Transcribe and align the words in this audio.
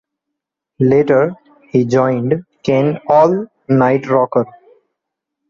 Later 0.79 1.35
he 1.69 1.85
joined 1.85 2.43
Ken 2.63 2.97
All 3.07 3.45
Night 3.69 4.09
Rocker. 4.09 4.47